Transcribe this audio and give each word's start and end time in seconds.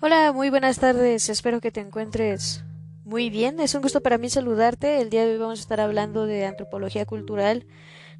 Hola, 0.00 0.30
muy 0.32 0.48
buenas 0.48 0.78
tardes. 0.78 1.28
Espero 1.28 1.60
que 1.60 1.72
te 1.72 1.80
encuentres 1.80 2.64
muy 3.04 3.30
bien. 3.30 3.58
Es 3.58 3.74
un 3.74 3.82
gusto 3.82 4.00
para 4.00 4.16
mí 4.16 4.30
saludarte. 4.30 5.00
El 5.00 5.10
día 5.10 5.26
de 5.26 5.32
hoy 5.32 5.38
vamos 5.38 5.58
a 5.58 5.62
estar 5.62 5.80
hablando 5.80 6.24
de 6.24 6.46
antropología 6.46 7.04
cultural, 7.04 7.66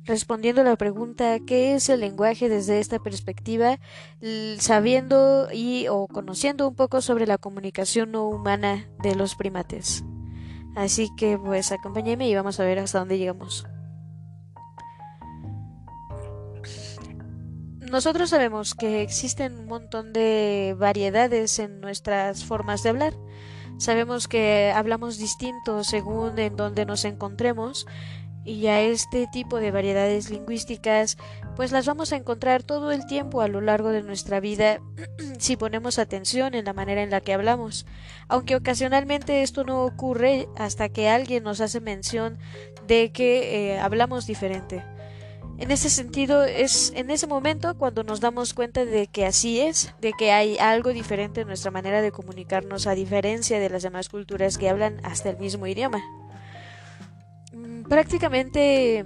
respondiendo 0.04 0.62
a 0.62 0.64
la 0.64 0.74
pregunta 0.74 1.38
¿qué 1.46 1.76
es 1.76 1.88
el 1.88 2.00
lenguaje 2.00 2.48
desde 2.48 2.80
esta 2.80 2.98
perspectiva? 2.98 3.78
sabiendo 4.58 5.50
y 5.52 5.86
o 5.86 6.08
conociendo 6.08 6.66
un 6.66 6.74
poco 6.74 7.00
sobre 7.00 7.28
la 7.28 7.38
comunicación 7.38 8.10
no 8.10 8.28
humana 8.28 8.88
de 9.00 9.14
los 9.14 9.36
primates. 9.36 10.02
Así 10.74 11.10
que 11.16 11.38
pues 11.38 11.70
acompáñeme 11.70 12.28
y 12.28 12.34
vamos 12.34 12.58
a 12.58 12.64
ver 12.64 12.80
hasta 12.80 12.98
dónde 12.98 13.18
llegamos. 13.18 13.68
Nosotros 17.90 18.30
sabemos 18.30 18.74
que 18.74 19.00
existen 19.02 19.58
un 19.58 19.66
montón 19.66 20.12
de 20.12 20.76
variedades 20.78 21.58
en 21.58 21.80
nuestras 21.80 22.44
formas 22.44 22.82
de 22.82 22.90
hablar. 22.90 23.14
Sabemos 23.78 24.28
que 24.28 24.72
hablamos 24.74 25.16
distinto 25.16 25.84
según 25.84 26.38
en 26.38 26.56
donde 26.56 26.84
nos 26.84 27.06
encontremos 27.06 27.86
y 28.44 28.66
a 28.66 28.80
este 28.80 29.26
tipo 29.26 29.58
de 29.58 29.70
variedades 29.70 30.30
lingüísticas 30.30 31.16
pues 31.56 31.72
las 31.72 31.86
vamos 31.86 32.12
a 32.12 32.16
encontrar 32.16 32.62
todo 32.62 32.92
el 32.92 33.06
tiempo 33.06 33.40
a 33.40 33.48
lo 33.48 33.60
largo 33.60 33.90
de 33.90 34.02
nuestra 34.02 34.40
vida 34.40 34.80
si 35.38 35.56
ponemos 35.56 35.98
atención 35.98 36.54
en 36.54 36.64
la 36.66 36.72
manera 36.72 37.02
en 37.02 37.10
la 37.10 37.20
que 37.20 37.32
hablamos, 37.32 37.86
aunque 38.28 38.56
ocasionalmente 38.56 39.42
esto 39.42 39.64
no 39.64 39.84
ocurre 39.84 40.48
hasta 40.56 40.88
que 40.88 41.08
alguien 41.08 41.44
nos 41.44 41.60
hace 41.60 41.80
mención 41.80 42.38
de 42.86 43.12
que 43.12 43.72
eh, 43.72 43.78
hablamos 43.80 44.26
diferente. 44.26 44.84
En 45.58 45.72
ese 45.72 45.90
sentido, 45.90 46.44
es 46.44 46.92
en 46.94 47.10
ese 47.10 47.26
momento 47.26 47.76
cuando 47.76 48.04
nos 48.04 48.20
damos 48.20 48.54
cuenta 48.54 48.84
de 48.84 49.08
que 49.08 49.26
así 49.26 49.60
es, 49.60 49.92
de 50.00 50.12
que 50.12 50.30
hay 50.30 50.56
algo 50.58 50.92
diferente 50.92 51.40
en 51.40 51.48
nuestra 51.48 51.72
manera 51.72 52.00
de 52.00 52.12
comunicarnos 52.12 52.86
a 52.86 52.94
diferencia 52.94 53.58
de 53.58 53.68
las 53.68 53.82
demás 53.82 54.08
culturas 54.08 54.56
que 54.56 54.68
hablan 54.68 55.00
hasta 55.02 55.30
el 55.30 55.38
mismo 55.38 55.66
idioma. 55.66 56.00
Mm, 57.52 57.82
prácticamente 57.82 59.04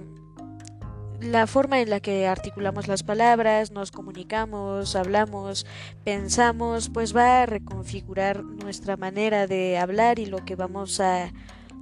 la 1.21 1.47
forma 1.47 1.81
en 1.81 1.89
la 1.89 1.99
que 1.99 2.27
articulamos 2.27 2.87
las 2.87 3.01
palabras, 3.01 3.71
nos 3.71 3.89
comunicamos, 3.91 4.95
hablamos, 4.95 5.65
pensamos, 6.03 6.89
pues 6.89 7.15
va 7.15 7.41
a 7.41 7.45
reconfigurar 7.47 8.43
nuestra 8.43 8.95
manera 8.95 9.47
de 9.47 9.79
hablar 9.79 10.19
y 10.19 10.27
lo 10.27 10.45
que 10.45 10.55
vamos 10.55 10.99
a 10.99 11.31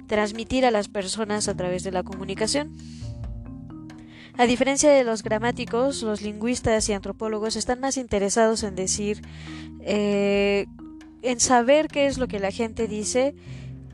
transmitir 0.06 0.64
a 0.64 0.70
las 0.70 0.88
personas 0.88 1.48
a 1.48 1.56
través 1.56 1.82
de 1.82 1.90
la 1.90 2.04
comunicación. 2.04 2.74
A 4.38 4.46
diferencia 4.46 4.90
de 4.90 5.04
los 5.04 5.22
gramáticos, 5.22 6.02
los 6.02 6.22
lingüistas 6.22 6.88
y 6.88 6.92
antropólogos 6.94 7.56
están 7.56 7.80
más 7.80 7.96
interesados 7.96 8.62
en 8.62 8.74
decir, 8.74 9.22
eh, 9.80 10.66
en 11.22 11.38
saber 11.38 11.88
qué 11.88 12.06
es 12.06 12.18
lo 12.18 12.28
que 12.28 12.40
la 12.40 12.50
gente 12.50 12.88
dice, 12.88 13.34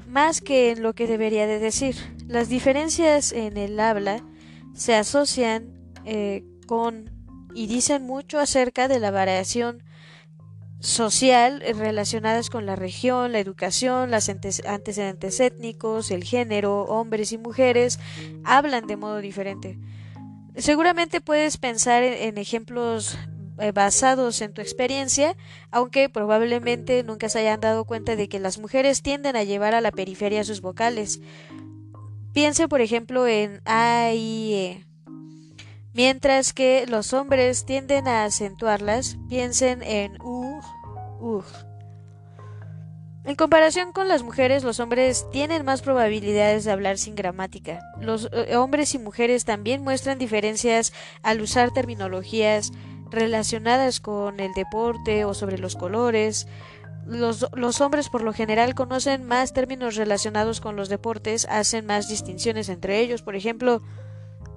más 0.06 0.40
que 0.40 0.70
en 0.70 0.82
lo 0.82 0.94
que 0.94 1.06
debería 1.06 1.46
de 1.46 1.58
decir. 1.58 1.96
Las 2.26 2.48
diferencias 2.48 3.32
en 3.32 3.56
el 3.56 3.78
habla 3.80 4.24
se 4.74 4.94
asocian 4.94 5.72
eh, 6.04 6.44
con 6.66 7.10
y 7.54 7.66
dicen 7.66 8.06
mucho 8.06 8.38
acerca 8.38 8.86
de 8.86 9.00
la 9.00 9.10
variación 9.10 9.82
social 10.80 11.60
relacionadas 11.76 12.50
con 12.50 12.66
la 12.66 12.76
región, 12.76 13.32
la 13.32 13.40
educación, 13.40 14.12
los 14.12 14.28
antecedentes 14.28 15.40
étnicos, 15.40 16.12
el 16.12 16.22
género, 16.22 16.82
hombres 16.84 17.32
y 17.32 17.38
mujeres, 17.38 17.98
hablan 18.44 18.86
de 18.86 18.96
modo 18.96 19.18
diferente. 19.18 19.78
Seguramente 20.58 21.20
puedes 21.20 21.56
pensar 21.56 22.02
en, 22.02 22.36
ejemplos 22.36 23.16
eh, 23.58 23.70
basados 23.70 24.40
en 24.40 24.52
tu 24.52 24.60
experiencia, 24.60 25.36
aunque 25.70 26.08
probablemente 26.08 27.04
nunca 27.04 27.28
se 27.28 27.38
hayan 27.38 27.60
dado 27.60 27.84
cuenta 27.84 28.16
de 28.16 28.28
que 28.28 28.40
las 28.40 28.58
mujeres 28.58 29.02
tienden 29.02 29.36
a 29.36 29.44
llevar 29.44 29.74
a 29.74 29.80
la 29.80 29.92
periferia 29.92 30.42
sus 30.42 30.60
vocales. 30.60 31.20
Piense, 32.32 32.66
por 32.66 32.80
ejemplo, 32.80 33.28
en 33.28 33.60
A 33.66 34.10
y 34.14 34.54
E. 34.54 34.86
Mientras 35.94 36.52
que 36.52 36.86
los 36.88 37.12
hombres 37.12 37.64
tienden 37.64 38.08
a 38.08 38.24
acentuarlas, 38.24 39.16
piensen 39.28 39.82
en 39.82 40.20
U, 40.20 40.60
U. 41.20 41.42
En 43.28 43.36
comparación 43.36 43.92
con 43.92 44.08
las 44.08 44.22
mujeres, 44.22 44.64
los 44.64 44.80
hombres 44.80 45.26
tienen 45.30 45.62
más 45.62 45.82
probabilidades 45.82 46.64
de 46.64 46.72
hablar 46.72 46.96
sin 46.96 47.14
gramática. 47.14 47.80
Los 48.00 48.30
eh, 48.32 48.56
hombres 48.56 48.94
y 48.94 48.98
mujeres 48.98 49.44
también 49.44 49.82
muestran 49.82 50.18
diferencias 50.18 50.94
al 51.22 51.42
usar 51.42 51.70
terminologías 51.70 52.72
relacionadas 53.10 54.00
con 54.00 54.40
el 54.40 54.54
deporte 54.54 55.26
o 55.26 55.34
sobre 55.34 55.58
los 55.58 55.76
colores. 55.76 56.48
Los, 57.06 57.46
los, 57.52 57.82
hombres 57.82 58.08
por 58.08 58.22
lo 58.22 58.32
general 58.32 58.74
conocen 58.74 59.26
más 59.26 59.52
términos 59.52 59.96
relacionados 59.96 60.62
con 60.62 60.74
los 60.74 60.88
deportes, 60.88 61.46
hacen 61.50 61.84
más 61.84 62.08
distinciones 62.08 62.70
entre 62.70 62.98
ellos. 63.00 63.20
Por 63.20 63.36
ejemplo, 63.36 63.82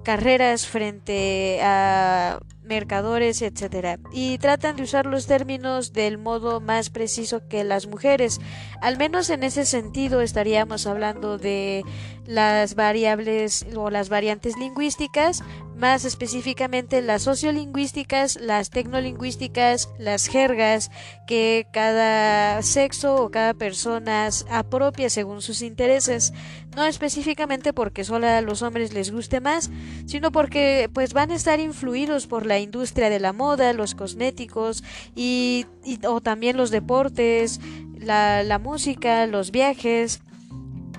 carreras 0.02 0.66
frente 0.66 1.60
a 1.62 2.40
mercadores, 2.64 3.42
etcétera, 3.42 3.98
y 4.12 4.38
tratan 4.38 4.76
de 4.76 4.84
usar 4.84 5.06
los 5.06 5.26
términos 5.26 5.92
del 5.92 6.16
modo 6.16 6.60
más 6.60 6.90
preciso 6.90 7.46
que 7.48 7.64
las 7.64 7.86
mujeres. 7.86 8.40
Al 8.80 8.96
menos 8.96 9.30
en 9.30 9.42
ese 9.42 9.66
sentido 9.66 10.20
estaríamos 10.20 10.86
hablando 10.86 11.38
de 11.38 11.82
las 12.24 12.76
variables 12.76 13.66
o 13.76 13.90
las 13.90 14.08
variantes 14.08 14.56
lingüísticas, 14.56 15.42
más 15.76 16.04
específicamente 16.04 17.02
las 17.02 17.22
sociolingüísticas, 17.22 18.36
las 18.40 18.70
tecnolingüísticas, 18.70 19.90
las 19.98 20.28
jergas 20.28 20.90
que 21.26 21.66
cada 21.72 22.62
sexo 22.62 23.16
o 23.16 23.30
cada 23.30 23.54
persona 23.54 24.28
apropia 24.50 25.10
según 25.10 25.42
sus 25.42 25.62
intereses, 25.62 26.32
no 26.74 26.84
específicamente 26.84 27.72
porque 27.72 28.04
solo 28.04 28.26
a 28.26 28.40
los 28.40 28.62
hombres 28.62 28.92
les 28.92 29.10
guste 29.10 29.40
más, 29.40 29.70
sino 30.06 30.32
porque 30.32 30.90
pues 30.92 31.12
van 31.12 31.30
a 31.30 31.34
estar 31.34 31.60
influidos 31.60 32.26
por 32.26 32.46
la 32.46 32.58
industria 32.58 33.10
de 33.10 33.20
la 33.20 33.32
moda, 33.32 33.72
los 33.72 33.94
cosméticos 33.94 34.82
y, 35.14 35.66
o 36.06 36.20
también 36.20 36.56
los 36.56 36.70
deportes, 36.70 37.60
la, 37.98 38.58
música, 38.62 39.26
los 39.26 39.50
viajes, 39.50 40.20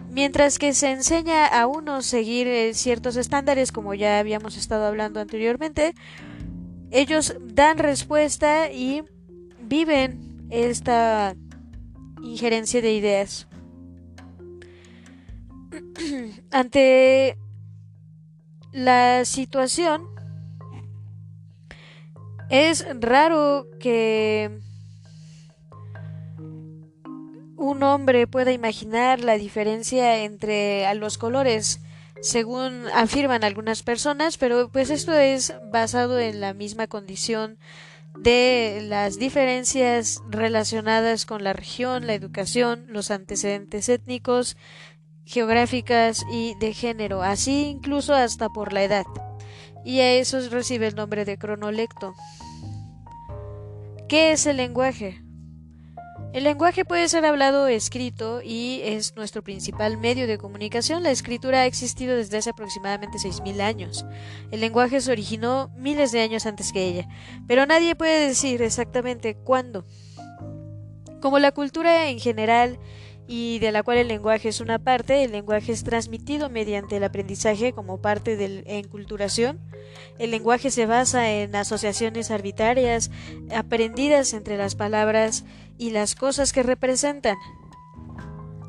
Mientras 0.10 0.60
que 0.60 0.76
se 0.76 0.92
enseña 0.92 1.48
a 1.48 1.66
uno 1.66 2.04
seguir 2.04 2.46
eh, 2.48 2.76
ciertos 2.76 3.16
estándares, 3.16 3.72
como 3.72 3.96
ya 3.96 4.20
habíamos 4.20 4.58
estado 4.58 4.86
hablando 4.86 5.20
anteriormente, 5.20 5.96
ellos 6.92 7.36
dan 7.42 7.80
respuesta 7.80 8.72
y 8.72 9.02
viven 9.60 10.46
esta 10.52 11.36
injerencia 12.22 12.80
de 12.84 12.94
ideas. 12.94 13.48
Ante 16.52 17.38
la 18.72 19.26
situación, 19.26 20.08
es 22.50 22.86
raro 23.00 23.68
que 23.80 24.60
un 27.56 27.82
hombre 27.84 28.28
pueda 28.28 28.52
imaginar 28.52 29.22
la 29.22 29.38
diferencia 29.38 30.24
entre 30.24 30.94
los 30.96 31.18
colores, 31.18 31.82
según 32.22 32.86
afirman 32.94 33.44
algunas 33.44 33.84
personas, 33.84 34.38
pero 34.38 34.70
pues 34.70 34.90
esto 34.90 35.14
es 35.14 35.54
basado 35.72 36.20
en 36.20 36.42
la 36.42 36.54
misma 36.54 36.88
condición 36.88 37.58
de 38.18 38.86
las 38.88 39.18
diferencias 39.18 40.22
relacionadas 40.30 41.26
con 41.26 41.44
la 41.44 41.54
región, 41.54 42.06
la 42.06 42.14
educación, 42.14 42.86
los 42.88 43.12
antecedentes 43.12 43.90
étnicos, 43.90 44.56
geográficas 45.26 46.24
y 46.32 46.56
de 46.56 46.74
género, 46.74 47.22
así 47.22 47.66
incluso 47.68 48.14
hasta 48.14 48.50
por 48.50 48.74
la 48.74 48.84
edad. 48.84 49.06
Y 49.86 50.00
a 50.00 50.14
eso 50.14 50.40
recibe 50.50 50.88
el 50.88 50.96
nombre 50.96 51.26
de 51.26 51.38
cronolecto. 51.38 52.14
¿Qué 54.08 54.32
es 54.32 54.46
el 54.46 54.58
lenguaje? 54.58 55.24
El 56.34 56.46
lenguaje 56.46 56.84
puede 56.84 57.10
ser 57.10 57.26
hablado 57.26 57.66
o 57.66 57.68
escrito 57.68 58.42
y 58.44 58.82
es 58.84 59.16
nuestro 59.16 59.44
principal 59.44 59.98
medio 59.98 60.26
de 60.26 60.40
comunicación. 60.40 61.04
La 61.04 61.12
escritura 61.12 61.62
ha 61.62 61.66
existido 61.68 62.18
desde 62.18 62.38
hace 62.38 62.50
aproximadamente 62.50 63.20
6.000 63.20 63.62
años. 63.62 64.04
El 64.50 64.62
lenguaje 64.62 65.00
se 65.00 65.12
originó 65.12 65.70
miles 65.78 66.12
de 66.12 66.22
años 66.22 66.48
antes 66.48 66.72
que 66.72 66.88
ella, 66.88 67.08
pero 67.48 67.68
nadie 67.68 67.96
puede 67.96 68.28
decir 68.28 68.64
exactamente 68.64 69.36
cuándo. 69.36 69.86
Como 71.22 71.38
la 71.38 71.52
cultura 71.52 72.08
en 72.08 72.20
general 72.20 72.80
y 73.28 73.60
de 73.60 73.72
la 73.72 73.84
cual 73.84 73.98
el 73.98 74.08
lenguaje 74.08 74.50
es 74.50 74.60
una 74.60 74.80
parte, 74.80 75.24
el 75.24 75.32
lenguaje 75.32 75.72
es 75.72 75.84
transmitido 75.84 76.50
mediante 76.50 76.98
el 76.98 77.04
aprendizaje 77.04 77.74
como 77.74 78.02
parte 78.02 78.36
de 78.36 78.48
la 78.50 78.62
enculturación. 78.66 79.60
El 80.20 80.32
lenguaje 80.32 80.72
se 80.72 80.86
basa 80.86 81.32
en 81.32 81.56
asociaciones 81.56 82.32
arbitrarias 82.32 83.12
aprendidas 83.56 84.34
entre 84.34 84.58
las 84.58 84.76
palabras 84.76 85.46
y 85.78 85.92
las 85.92 86.16
cosas 86.16 86.52
que 86.52 86.64
representan. 86.64 87.38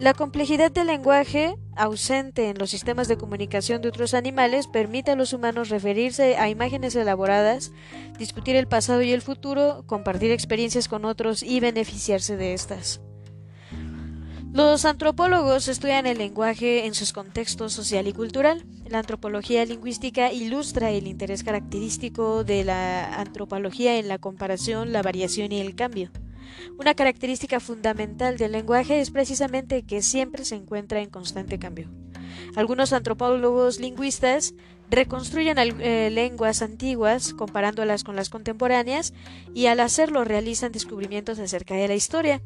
La 0.00 0.12
complejidad 0.12 0.72
del 0.72 0.88
lenguaje, 0.88 1.56
ausente 1.76 2.50
en 2.50 2.58
los 2.58 2.70
sistemas 2.70 3.06
de 3.06 3.16
comunicación 3.16 3.80
de 3.80 3.88
otros 3.88 4.12
animales, 4.12 4.66
permite 4.66 5.12
a 5.12 5.16
los 5.16 5.32
humanos 5.32 5.68
referirse 5.68 6.36
a 6.36 6.48
imágenes 6.48 6.96
elaboradas, 6.96 7.72
discutir 8.18 8.56
el 8.56 8.66
pasado 8.66 9.02
y 9.02 9.12
el 9.12 9.22
futuro, 9.22 9.84
compartir 9.86 10.32
experiencias 10.32 10.88
con 10.88 11.04
otros 11.04 11.44
y 11.44 11.60
beneficiarse 11.60 12.36
de 12.36 12.54
estas. 12.54 13.00
Los 14.54 14.84
antropólogos 14.84 15.66
estudian 15.66 16.06
el 16.06 16.18
lenguaje 16.18 16.86
en 16.86 16.94
sus 16.94 17.12
contextos 17.12 17.72
social 17.72 18.06
y 18.06 18.12
cultural. 18.12 18.64
La 18.88 19.00
antropología 19.00 19.64
lingüística 19.64 20.30
ilustra 20.30 20.92
el 20.92 21.08
interés 21.08 21.42
característico 21.42 22.44
de 22.44 22.62
la 22.62 23.18
antropología 23.18 23.98
en 23.98 24.06
la 24.06 24.18
comparación, 24.18 24.92
la 24.92 25.02
variación 25.02 25.50
y 25.50 25.60
el 25.60 25.74
cambio. 25.74 26.12
Una 26.78 26.94
característica 26.94 27.58
fundamental 27.58 28.36
del 28.36 28.52
lenguaje 28.52 29.00
es 29.00 29.10
precisamente 29.10 29.82
que 29.82 30.02
siempre 30.02 30.44
se 30.44 30.54
encuentra 30.54 31.00
en 31.00 31.10
constante 31.10 31.58
cambio. 31.58 31.90
Algunos 32.54 32.92
antropólogos 32.92 33.80
lingüistas 33.80 34.54
reconstruyen 34.94 35.58
eh, 35.58 36.10
lenguas 36.10 36.62
antiguas 36.62 37.34
comparándolas 37.34 38.04
con 38.04 38.16
las 38.16 38.30
contemporáneas 38.30 39.12
y 39.54 39.66
al 39.66 39.80
hacerlo 39.80 40.24
realizan 40.24 40.72
descubrimientos 40.72 41.38
acerca 41.38 41.74
de 41.74 41.88
la 41.88 41.94
historia. 41.94 42.42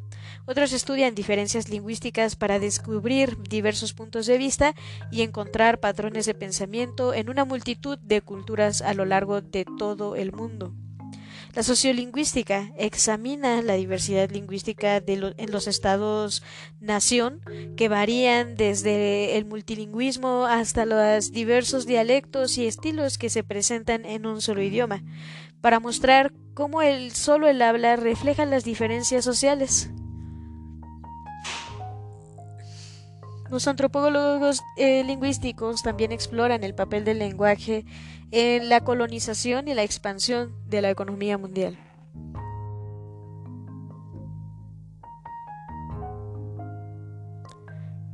Otros 0.47 0.73
estudian 0.73 1.15
diferencias 1.15 1.69
lingüísticas 1.69 2.37
para 2.37 2.59
descubrir 2.59 3.37
diversos 3.43 3.93
puntos 3.93 4.27
de 4.27 4.39
vista 4.39 4.75
y 5.11 5.23
encontrar 5.23 5.81
patrones 5.81 6.27
de 6.27 6.35
pensamiento 6.35 7.15
en 7.15 7.31
una 7.31 7.45
multitud 7.45 7.99
de 7.99 8.23
culturas 8.23 8.83
a 8.83 8.95
lo 8.95 9.05
largo 9.05 9.41
de 9.41 9.65
todo 9.79 10.17
el 10.17 10.33
mundo. 10.33 10.75
La 11.55 11.63
sociolingüística 11.63 12.73
examina 12.77 13.63
la 13.63 13.75
diversidad 13.75 14.31
lingüística 14.31 15.03
en 15.07 15.51
los 15.51 15.67
estados-nación 15.67 17.41
que 17.77 17.89
varían 17.89 18.55
desde 18.55 19.37
el 19.39 19.47
multilingüismo 19.47 20.45
hasta 20.45 20.85
los 20.85 21.33
diversos 21.33 21.87
dialectos 21.87 22.59
y 22.59 22.67
estilos 22.67 23.19
que 23.19 23.31
se 23.31 23.45
presentan 23.45 24.05
en 24.05 24.27
un 24.27 24.43
solo 24.43 24.63
idioma, 24.63 25.03
para 25.61 25.81
mostrar 25.81 26.33
cómo 26.55 26.83
el 26.83 27.13
solo 27.13 27.49
el 27.49 27.63
habla 27.63 27.97
refleja 27.97 28.45
las 28.45 28.65
diferencias 28.65 29.25
sociales. 29.25 29.91
Los 33.51 33.67
antropólogos 33.67 34.63
eh, 34.77 35.03
lingüísticos 35.05 35.83
también 35.83 36.13
exploran 36.13 36.63
el 36.65 36.75
papel 36.75 37.05
del 37.05 37.19
lenguaje 37.19 37.87
en 38.31 38.69
la 38.69 38.83
colonización 38.83 39.69
y 39.69 39.75
la 39.75 39.83
expansión 39.83 40.55
de 40.67 40.83
la 40.83 40.91
economía 40.91 41.39
mundial. 41.39 41.79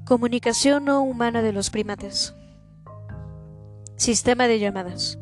Comunicación 0.07 0.85
no 0.85 1.03
humana 1.03 1.41
de 1.41 1.53
los 1.53 1.71
primates. 1.71 2.35
Sistema 3.97 4.47
de 4.47 4.59
llamadas. 4.59 5.19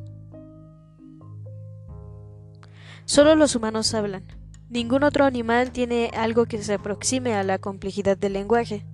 Solo 3.04 3.34
los 3.34 3.54
humanos 3.54 3.94
hablan. 3.94 4.26
Ningún 4.68 5.04
otro 5.04 5.24
animal 5.24 5.70
tiene 5.70 6.10
algo 6.16 6.46
que 6.46 6.62
se 6.62 6.74
aproxime 6.74 7.34
a 7.34 7.44
la 7.44 7.58
complejidad 7.58 8.16
del 8.16 8.32
lenguaje. 8.32 8.84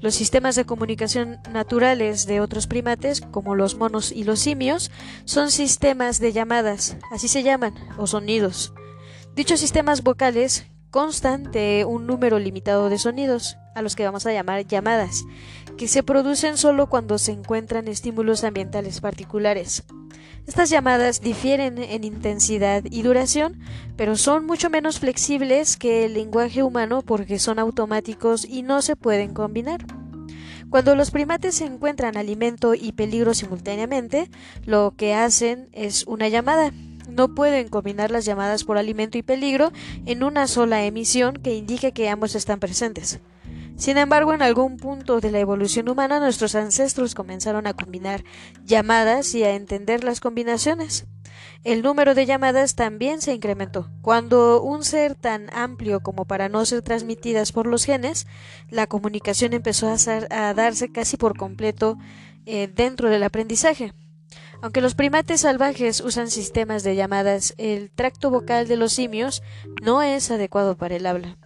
Los 0.00 0.14
sistemas 0.14 0.54
de 0.54 0.64
comunicación 0.64 1.40
naturales 1.52 2.26
de 2.26 2.40
otros 2.40 2.66
primates, 2.66 3.20
como 3.20 3.54
los 3.54 3.76
monos 3.76 4.12
y 4.12 4.24
los 4.24 4.38
simios, 4.38 4.90
son 5.24 5.50
sistemas 5.50 6.20
de 6.20 6.32
llamadas, 6.32 6.96
así 7.10 7.26
se 7.26 7.42
llaman, 7.42 7.74
o 7.96 8.06
sonidos. 8.06 8.72
Dichos 9.34 9.60
sistemas 9.60 10.02
vocales 10.02 10.66
constan 10.90 11.50
de 11.50 11.84
un 11.86 12.06
número 12.06 12.38
limitado 12.38 12.88
de 12.88 12.98
sonidos, 12.98 13.56
a 13.74 13.82
los 13.82 13.96
que 13.96 14.04
vamos 14.04 14.26
a 14.26 14.32
llamar 14.32 14.66
llamadas, 14.66 15.24
que 15.76 15.88
se 15.88 16.02
producen 16.02 16.56
solo 16.56 16.88
cuando 16.88 17.18
se 17.18 17.32
encuentran 17.32 17.88
estímulos 17.88 18.44
ambientales 18.44 19.00
particulares. 19.00 19.84
Estas 20.46 20.70
llamadas 20.70 21.20
difieren 21.20 21.78
en 21.78 22.04
intensidad 22.04 22.82
y 22.90 23.02
duración, 23.02 23.60
pero 23.96 24.16
son 24.16 24.46
mucho 24.46 24.70
menos 24.70 24.98
flexibles 24.98 25.76
que 25.76 26.06
el 26.06 26.14
lenguaje 26.14 26.62
humano 26.62 27.02
porque 27.02 27.38
son 27.38 27.58
automáticos 27.58 28.44
y 28.44 28.62
no 28.62 28.80
se 28.80 28.96
pueden 28.96 29.34
combinar. 29.34 29.84
Cuando 30.70 30.94
los 30.94 31.10
primates 31.10 31.60
encuentran 31.62 32.16
alimento 32.16 32.74
y 32.74 32.92
peligro 32.92 33.32
simultáneamente, 33.32 34.30
lo 34.66 34.94
que 34.96 35.14
hacen 35.14 35.68
es 35.72 36.06
una 36.06 36.28
llamada. 36.28 36.72
No 37.08 37.34
pueden 37.34 37.68
combinar 37.68 38.10
las 38.10 38.26
llamadas 38.26 38.64
por 38.64 38.76
alimento 38.76 39.16
y 39.16 39.22
peligro 39.22 39.72
en 40.04 40.22
una 40.22 40.46
sola 40.46 40.84
emisión 40.84 41.36
que 41.36 41.54
indique 41.54 41.92
que 41.92 42.10
ambos 42.10 42.34
están 42.34 42.60
presentes. 42.60 43.20
Sin 43.78 43.96
embargo, 43.96 44.34
en 44.34 44.42
algún 44.42 44.76
punto 44.76 45.20
de 45.20 45.30
la 45.30 45.38
evolución 45.38 45.88
humana 45.88 46.18
nuestros 46.18 46.56
ancestros 46.56 47.14
comenzaron 47.14 47.68
a 47.68 47.74
combinar 47.74 48.24
llamadas 48.64 49.36
y 49.36 49.44
a 49.44 49.54
entender 49.54 50.02
las 50.02 50.18
combinaciones. 50.18 51.06
El 51.62 51.82
número 51.82 52.16
de 52.16 52.26
llamadas 52.26 52.74
también 52.74 53.20
se 53.20 53.34
incrementó. 53.34 53.88
Cuando 54.02 54.60
un 54.62 54.82
ser 54.82 55.14
tan 55.14 55.48
amplio 55.54 56.00
como 56.00 56.24
para 56.24 56.48
no 56.48 56.64
ser 56.64 56.82
transmitidas 56.82 57.52
por 57.52 57.68
los 57.68 57.84
genes, 57.84 58.26
la 58.68 58.88
comunicación 58.88 59.52
empezó 59.52 59.86
a, 59.88 60.54
darse 60.54 60.90
casi 60.90 61.16
por 61.16 61.36
completo 61.36 61.98
eh, 62.46 62.66
dentro 62.74 63.10
del 63.10 63.22
aprendizaje. 63.22 63.94
Aunque 64.60 64.80
los 64.80 64.96
primates 64.96 65.42
salvajes 65.42 66.00
usan 66.00 66.32
sistemas 66.32 66.82
de 66.82 66.96
llamadas, 66.96 67.54
el 67.58 67.92
tracto 67.92 68.28
vocal 68.30 68.66
de 68.66 68.76
los 68.76 68.92
simios 68.92 69.44
no 69.80 70.02
es 70.02 70.32
adecuado 70.32 70.76
para 70.76 70.96
el 70.96 71.06
habla. 71.06 71.38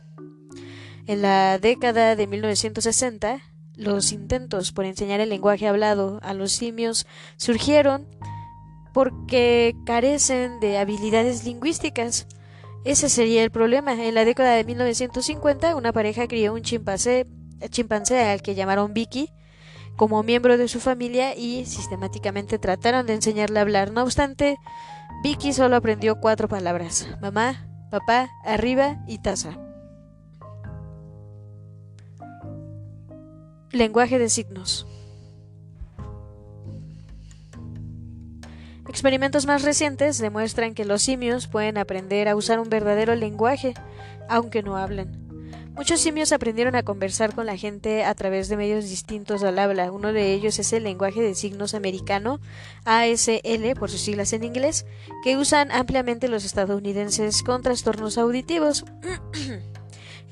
En 1.06 1.22
la 1.22 1.58
década 1.58 2.14
de 2.14 2.26
1960, 2.26 3.40
los 3.74 4.12
intentos 4.12 4.70
por 4.72 4.84
enseñar 4.84 5.20
el 5.20 5.30
lenguaje 5.30 5.66
hablado 5.66 6.20
a 6.22 6.34
los 6.34 6.52
simios 6.52 7.06
surgieron 7.36 8.06
porque 8.92 9.74
carecen 9.84 10.60
de 10.60 10.78
habilidades 10.78 11.44
lingüísticas. 11.44 12.26
Ese 12.84 13.08
sería 13.08 13.42
el 13.42 13.50
problema. 13.50 13.94
En 13.94 14.14
la 14.14 14.24
década 14.24 14.54
de 14.54 14.64
1950, 14.64 15.74
una 15.74 15.92
pareja 15.92 16.28
crió 16.28 16.52
un 16.52 16.62
chimpancé, 16.62 17.26
chimpancé 17.70 18.20
al 18.24 18.42
que 18.42 18.54
llamaron 18.54 18.92
Vicky 18.92 19.30
como 19.96 20.22
miembro 20.22 20.56
de 20.56 20.68
su 20.68 20.80
familia 20.80 21.34
y 21.34 21.64
sistemáticamente 21.66 22.58
trataron 22.58 23.06
de 23.06 23.14
enseñarle 23.14 23.58
a 23.58 23.62
hablar. 23.62 23.92
No 23.92 24.02
obstante, 24.02 24.56
Vicky 25.22 25.52
solo 25.52 25.76
aprendió 25.76 26.20
cuatro 26.20 26.48
palabras: 26.48 27.08
mamá, 27.20 27.66
papá, 27.90 28.30
arriba 28.44 29.02
y 29.06 29.18
taza. 29.18 29.71
Lenguaje 33.72 34.18
de 34.18 34.28
signos. 34.28 34.86
Experimentos 38.86 39.46
más 39.46 39.62
recientes 39.62 40.18
demuestran 40.18 40.74
que 40.74 40.84
los 40.84 41.00
simios 41.00 41.46
pueden 41.46 41.78
aprender 41.78 42.28
a 42.28 42.36
usar 42.36 42.60
un 42.60 42.68
verdadero 42.68 43.14
lenguaje, 43.14 43.72
aunque 44.28 44.62
no 44.62 44.76
hablen. 44.76 45.22
Muchos 45.74 46.00
simios 46.00 46.32
aprendieron 46.32 46.76
a 46.76 46.82
conversar 46.82 47.34
con 47.34 47.46
la 47.46 47.56
gente 47.56 48.04
a 48.04 48.14
través 48.14 48.50
de 48.50 48.58
medios 48.58 48.90
distintos 48.90 49.42
al 49.42 49.58
habla. 49.58 49.90
Uno 49.90 50.12
de 50.12 50.34
ellos 50.34 50.58
es 50.58 50.70
el 50.74 50.82
lenguaje 50.82 51.22
de 51.22 51.34
signos 51.34 51.72
americano, 51.72 52.40
ASL 52.84 53.74
por 53.78 53.90
sus 53.90 54.02
siglas 54.02 54.34
en 54.34 54.44
inglés, 54.44 54.84
que 55.24 55.38
usan 55.38 55.72
ampliamente 55.72 56.28
los 56.28 56.44
estadounidenses 56.44 57.42
con 57.42 57.62
trastornos 57.62 58.18
auditivos. 58.18 58.84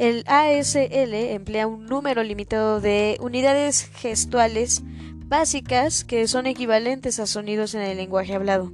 El 0.00 0.24
ASL 0.28 1.12
emplea 1.12 1.66
un 1.66 1.84
número 1.84 2.22
limitado 2.22 2.80
de 2.80 3.18
unidades 3.20 3.84
gestuales 3.96 4.82
básicas 5.26 6.04
que 6.04 6.26
son 6.26 6.46
equivalentes 6.46 7.20
a 7.20 7.26
sonidos 7.26 7.74
en 7.74 7.82
el 7.82 7.98
lenguaje 7.98 8.34
hablado. 8.34 8.72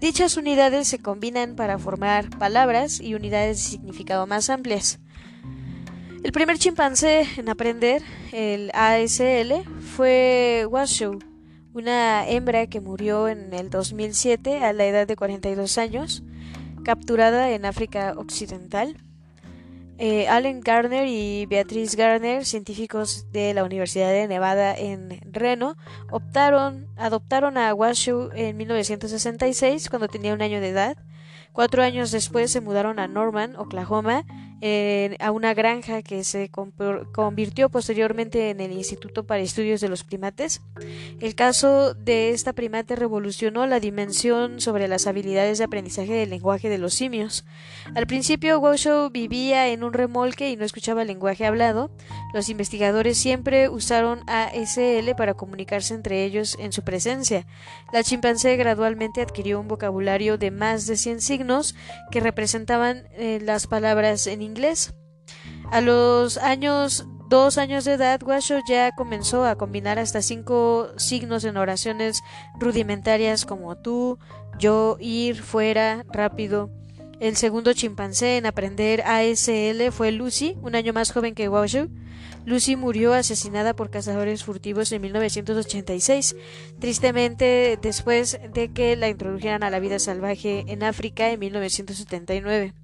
Dichas 0.00 0.36
unidades 0.36 0.86
se 0.86 0.98
combinan 0.98 1.56
para 1.56 1.78
formar 1.78 2.28
palabras 2.38 3.00
y 3.00 3.14
unidades 3.14 3.56
de 3.56 3.70
significado 3.70 4.26
más 4.26 4.50
amplias. 4.50 5.00
El 6.22 6.32
primer 6.32 6.58
chimpancé 6.58 7.26
en 7.38 7.48
aprender 7.48 8.02
el 8.30 8.70
ASL 8.74 9.64
fue 9.96 10.66
Washoe, 10.68 11.20
una 11.72 12.28
hembra 12.28 12.66
que 12.66 12.82
murió 12.82 13.28
en 13.28 13.54
el 13.54 13.70
2007 13.70 14.62
a 14.62 14.74
la 14.74 14.84
edad 14.84 15.06
de 15.06 15.16
42 15.16 15.78
años, 15.78 16.22
capturada 16.84 17.50
en 17.52 17.64
África 17.64 18.12
Occidental. 18.18 18.98
Eh, 19.96 20.26
Allen 20.26 20.60
Gardner 20.60 21.06
y 21.06 21.46
Beatrice 21.46 21.96
Gardner, 21.96 22.44
científicos 22.44 23.30
de 23.30 23.54
la 23.54 23.62
Universidad 23.62 24.10
de 24.10 24.26
Nevada 24.26 24.76
en 24.76 25.20
Reno, 25.30 25.76
optaron, 26.10 26.88
adoptaron 26.96 27.56
a 27.56 27.72
Washoe 27.72 28.30
en 28.34 28.56
1966 28.56 29.88
cuando 29.88 30.08
tenía 30.08 30.34
un 30.34 30.42
año 30.42 30.60
de 30.60 30.70
edad. 30.70 30.96
Cuatro 31.52 31.84
años 31.84 32.10
después 32.10 32.50
se 32.50 32.60
mudaron 32.60 32.98
a 32.98 33.06
Norman, 33.06 33.54
Oklahoma, 33.54 34.24
a 35.20 35.30
una 35.30 35.52
granja 35.52 36.00
que 36.00 36.24
se 36.24 36.50
convirtió 36.50 37.68
posteriormente 37.68 38.48
en 38.48 38.60
el 38.62 38.72
Instituto 38.72 39.24
para 39.24 39.42
Estudios 39.42 39.82
de 39.82 39.90
los 39.90 40.04
Primates. 40.04 40.62
El 41.20 41.34
caso 41.34 41.92
de 41.92 42.30
esta 42.30 42.54
primate 42.54 42.96
revolucionó 42.96 43.66
la 43.66 43.78
dimensión 43.78 44.62
sobre 44.62 44.88
las 44.88 45.06
habilidades 45.06 45.58
de 45.58 45.64
aprendizaje 45.64 46.14
del 46.14 46.30
lenguaje 46.30 46.70
de 46.70 46.78
los 46.78 46.94
simios. 46.94 47.44
Al 47.94 48.06
principio, 48.06 48.58
Washoe 48.58 49.10
vivía 49.10 49.68
en 49.68 49.84
un 49.84 49.92
remolque 49.92 50.48
y 50.48 50.56
no 50.56 50.64
escuchaba 50.64 51.02
el 51.02 51.08
lenguaje 51.08 51.44
hablado. 51.44 51.90
Los 52.32 52.48
investigadores 52.48 53.18
siempre 53.18 53.68
usaron 53.68 54.20
ASL 54.26 55.14
para 55.14 55.34
comunicarse 55.34 55.92
entre 55.92 56.24
ellos 56.24 56.56
en 56.58 56.72
su 56.72 56.82
presencia. 56.82 57.46
La 57.92 58.02
chimpancé 58.02 58.56
gradualmente 58.56 59.20
adquirió 59.20 59.60
un 59.60 59.68
vocabulario 59.68 60.38
de 60.38 60.50
más 60.50 60.86
de 60.86 60.96
100 60.96 61.20
signos 61.20 61.74
que 62.10 62.20
representaban 62.20 63.08
eh, 63.12 63.40
las 63.42 63.66
palabras 63.66 64.26
en 64.26 64.40
inglés. 64.40 64.53
A 65.70 65.80
los 65.80 66.36
años 66.38 67.06
dos 67.28 67.58
años 67.58 67.84
de 67.84 67.94
edad, 67.94 68.22
Washoe 68.22 68.62
ya 68.68 68.92
comenzó 68.92 69.44
a 69.44 69.56
combinar 69.56 69.98
hasta 69.98 70.22
cinco 70.22 70.88
signos 70.96 71.44
en 71.44 71.56
oraciones 71.56 72.22
rudimentarias 72.60 73.44
como 73.44 73.76
tú, 73.76 74.18
yo, 74.58 74.96
ir, 75.00 75.42
fuera, 75.42 76.04
rápido. 76.12 76.70
El 77.20 77.36
segundo 77.36 77.72
chimpancé 77.72 78.36
en 78.36 78.46
aprender 78.46 79.02
ASL 79.02 79.90
fue 79.90 80.12
Lucy, 80.12 80.56
un 80.62 80.74
año 80.74 80.92
más 80.92 81.12
joven 81.12 81.34
que 81.34 81.48
Washoe. 81.48 81.88
Lucy 82.44 82.76
murió 82.76 83.14
asesinada 83.14 83.74
por 83.74 83.90
cazadores 83.90 84.44
furtivos 84.44 84.92
en 84.92 85.02
1986, 85.02 86.36
tristemente 86.78 87.78
después 87.80 88.38
de 88.52 88.72
que 88.72 88.96
la 88.96 89.08
introdujeran 89.08 89.62
a 89.62 89.70
la 89.70 89.80
vida 89.80 89.98
salvaje 89.98 90.64
en 90.68 90.82
África 90.82 91.30
en 91.30 91.40
1979. 91.40 92.74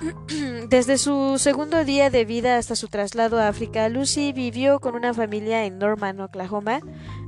Desde 0.68 0.98
su 0.98 1.36
segundo 1.38 1.84
día 1.84 2.10
de 2.10 2.24
vida 2.24 2.56
hasta 2.56 2.76
su 2.76 2.88
traslado 2.88 3.38
a 3.38 3.48
África, 3.48 3.88
Lucy 3.88 4.32
vivió 4.32 4.80
con 4.80 4.94
una 4.94 5.12
familia 5.12 5.64
en 5.64 5.78
Norman, 5.78 6.20
Oklahoma. 6.20 6.80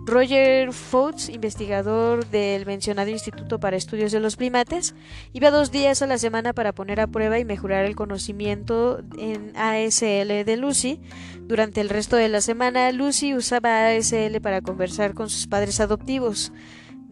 Roger 0.05 0.73
Foutz, 0.73 1.29
investigador 1.29 2.27
del 2.27 2.67
mencionado 2.67 3.11
Instituto 3.11 3.61
para 3.61 3.77
Estudios 3.77 4.11
de 4.11 4.21
los 4.21 4.37
Primates, 4.37 4.95
iba 5.33 5.51
dos 5.51 5.71
días 5.71 6.03
a 6.03 6.07
la 6.07 6.19
semana 6.19 6.53
para 6.53 6.73
poner 6.73 7.01
a 7.01 7.07
prueba 7.07 7.39
y 7.39 7.45
mejorar 7.45 7.85
el 7.85 7.95
conocimiento 7.95 9.01
en 9.19 9.53
ASL 9.57 10.45
de 10.45 10.57
Lucy. 10.57 11.01
Durante 11.43 11.81
el 11.81 11.89
resto 11.89 12.17
de 12.17 12.29
la 12.29 12.41
semana, 12.41 12.91
Lucy 12.91 13.35
usaba 13.35 13.89
ASL 13.89 14.41
para 14.41 14.61
conversar 14.61 15.15
con 15.15 15.29
sus 15.29 15.47
padres 15.47 15.79
adoptivos. 15.79 16.53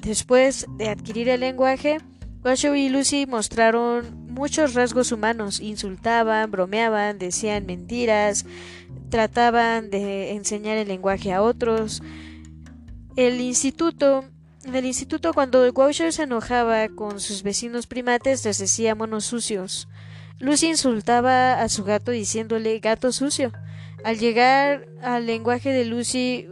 Después 0.02 0.66
de 0.78 0.88
adquirir 0.88 1.28
el 1.28 1.40
lenguaje, 1.40 1.98
Washoe 2.42 2.78
y 2.78 2.88
Lucy 2.88 3.26
mostraron 3.26 4.26
muchos 4.28 4.72
rasgos 4.74 5.12
humanos, 5.12 5.60
insultaban, 5.60 6.50
bromeaban, 6.50 7.18
decían 7.18 7.66
mentiras, 7.66 8.46
trataban 9.10 9.90
de 9.90 10.32
enseñar 10.32 10.78
el 10.78 10.88
lenguaje 10.88 11.32
a 11.32 11.42
otros. 11.42 12.02
El 13.16 13.40
instituto, 13.40 14.24
en 14.64 14.74
el 14.74 14.86
instituto 14.86 15.34
cuando 15.34 15.70
Washoe 15.70 16.12
se 16.12 16.22
enojaba 16.22 16.88
con 16.88 17.20
sus 17.20 17.42
vecinos 17.42 17.86
primates 17.86 18.44
les 18.46 18.58
decía 18.58 18.94
monos 18.94 19.26
sucios. 19.26 19.88
Lucy 20.38 20.68
insultaba 20.68 21.60
a 21.60 21.68
su 21.68 21.84
gato 21.84 22.10
diciéndole 22.10 22.78
gato 22.78 23.12
sucio. 23.12 23.52
Al 24.02 24.18
llegar 24.18 24.86
al 25.02 25.26
lenguaje 25.26 25.70
de 25.70 25.84
Lucy, 25.84 26.46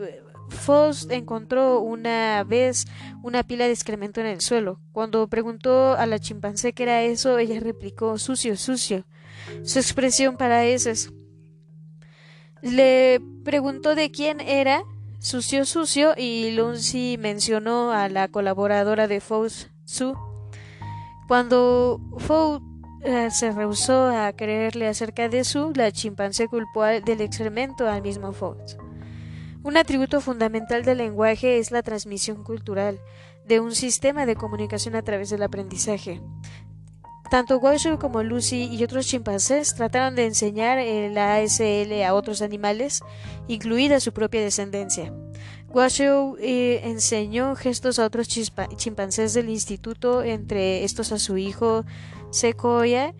Faust 0.48 1.10
encontró 1.10 1.80
una 1.80 2.44
vez 2.44 2.86
una 3.22 3.42
pila 3.42 3.66
de 3.66 3.72
excremento 3.72 4.20
en 4.20 4.26
el 4.26 4.40
suelo. 4.40 4.80
Cuando 4.92 5.28
preguntó 5.28 5.92
a 5.92 6.06
la 6.06 6.18
chimpancé 6.18 6.72
qué 6.72 6.84
era 6.84 7.02
eso, 7.02 7.38
ella 7.38 7.60
replicó 7.60 8.18
sucio, 8.18 8.56
sucio. 8.56 9.04
Su 9.62 9.78
expresión 9.78 10.36
para 10.36 10.64
eso 10.64 10.90
es. 10.90 11.12
Le 12.62 13.20
preguntó 13.44 13.94
de 13.94 14.10
quién 14.10 14.40
era 14.40 14.82
sucio, 15.20 15.64
sucio 15.64 16.14
y 16.16 16.52
Lucy 16.52 17.16
mencionó 17.18 17.92
a 17.92 18.08
la 18.08 18.28
colaboradora 18.28 19.06
de 19.06 19.20
Faust, 19.20 19.68
Su. 19.84 20.16
Cuando 21.28 22.00
Faust 22.18 22.62
eh, 23.04 23.30
se 23.30 23.52
rehusó 23.52 24.08
a 24.08 24.32
creerle 24.32 24.88
acerca 24.88 25.28
de 25.28 25.44
Su, 25.44 25.72
la 25.74 25.92
chimpancé 25.92 26.48
culpó 26.48 26.82
del 26.84 27.20
excremento 27.20 27.88
al 27.88 28.02
mismo 28.02 28.32
Faust. 28.32 28.78
Un 29.62 29.76
atributo 29.76 30.20
fundamental 30.20 30.84
del 30.84 30.98
lenguaje 30.98 31.58
es 31.58 31.70
la 31.70 31.82
transmisión 31.82 32.44
cultural 32.44 33.00
de 33.46 33.60
un 33.60 33.74
sistema 33.74 34.24
de 34.24 34.36
comunicación 34.36 34.94
a 34.94 35.02
través 35.02 35.30
del 35.30 35.42
aprendizaje. 35.42 36.20
Tanto 37.30 37.58
Washoe 37.58 37.98
como 37.98 38.22
Lucy 38.22 38.68
y 38.72 38.82
otros 38.84 39.06
chimpancés 39.06 39.74
trataron 39.74 40.14
de 40.14 40.26
enseñar 40.26 40.78
el 40.78 41.18
ASL 41.18 42.02
a 42.02 42.14
otros 42.14 42.40
animales, 42.40 43.02
incluida 43.48 44.00
su 44.00 44.12
propia 44.12 44.40
descendencia. 44.40 45.12
Washoe 45.68 46.36
eh, 46.40 46.80
enseñó 46.84 47.54
gestos 47.54 47.98
a 47.98 48.06
otros 48.06 48.28
chimpancés 48.28 49.34
del 49.34 49.50
instituto, 49.50 50.22
entre 50.22 50.84
estos 50.84 51.12
a 51.12 51.18
su 51.18 51.36
hijo 51.36 51.84
Sequoia, 52.30 53.14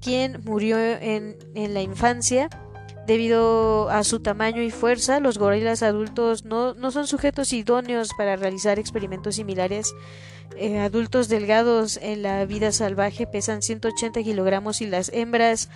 quien 0.00 0.40
murió 0.44 0.78
en 0.78 1.36
la 1.54 1.82
infancia, 1.82 2.48
Debido 3.06 3.90
a 3.90 4.02
su 4.02 4.20
tamaño 4.20 4.62
y 4.62 4.70
fuerza, 4.70 5.20
los 5.20 5.36
gorilas 5.36 5.82
adultos 5.82 6.44
no, 6.44 6.72
no 6.74 6.90
son 6.90 7.06
sujetos 7.06 7.52
idóneos 7.52 8.10
para 8.16 8.36
realizar 8.36 8.78
experimentos 8.78 9.36
similares. 9.36 9.94
Eh, 10.56 10.78
adultos 10.78 11.28
delgados 11.28 11.98
en 12.00 12.22
la 12.22 12.44
vida 12.46 12.72
salvaje 12.72 13.26
pesan 13.26 13.60
180 13.60 14.22
kilogramos 14.22 14.80
y 14.80 14.86
las 14.86 15.10
hembras 15.12 15.68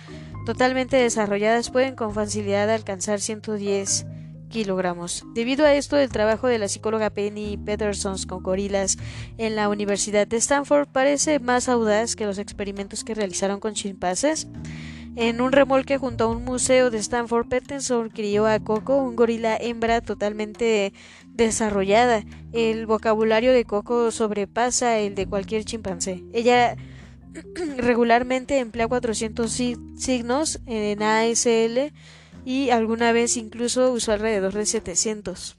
totalmente 0.45 0.97
desarrolladas 0.97 1.69
pueden 1.69 1.95
con 1.95 2.13
facilidad 2.13 2.69
alcanzar 2.69 3.19
110 3.19 4.05
kilogramos. 4.49 5.23
Debido 5.35 5.65
a 5.65 5.73
esto, 5.73 5.97
el 5.97 6.09
trabajo 6.09 6.47
de 6.47 6.57
la 6.57 6.67
psicóloga 6.67 7.09
Penny 7.09 7.57
Peterson 7.57 8.17
con 8.27 8.41
gorilas 8.43 8.97
en 9.37 9.55
la 9.55 9.69
Universidad 9.69 10.27
de 10.27 10.37
Stanford 10.37 10.87
parece 10.87 11.39
más 11.39 11.69
audaz 11.69 12.15
que 12.15 12.25
los 12.25 12.37
experimentos 12.37 13.03
que 13.03 13.13
realizaron 13.13 13.59
con 13.59 13.73
chimpancés. 13.73 14.47
En 15.15 15.41
un 15.41 15.51
remolque 15.51 15.97
junto 15.97 16.25
a 16.25 16.27
un 16.27 16.45
museo 16.45 16.89
de 16.89 16.97
Stanford, 16.99 17.47
Peterson 17.47 18.09
crió 18.09 18.47
a 18.47 18.59
Coco, 18.59 18.97
un 18.97 19.15
gorila 19.15 19.57
hembra 19.57 20.01
totalmente 20.01 20.93
desarrollada. 21.27 22.23
El 22.53 22.85
vocabulario 22.85 23.51
de 23.51 23.65
Coco 23.65 24.11
sobrepasa 24.11 24.97
el 24.99 25.15
de 25.15 25.27
cualquier 25.27 25.65
chimpancé. 25.65 26.23
Ella 26.31 26.77
regularmente 27.77 28.59
emplea 28.59 28.87
400 28.87 29.51
signos 29.51 30.59
en 30.65 31.03
ASL 31.03 31.91
y 32.45 32.69
alguna 32.69 33.11
vez 33.11 33.37
incluso 33.37 33.91
usó 33.91 34.13
alrededor 34.13 34.53
de 34.53 34.65
700. 34.65 35.58